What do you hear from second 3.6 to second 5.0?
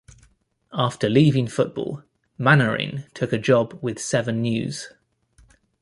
with Seven News.